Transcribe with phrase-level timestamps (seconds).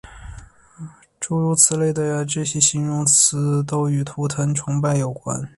[1.19, 5.47] 诸如此类的这些形容语都与图腾崇拜有关。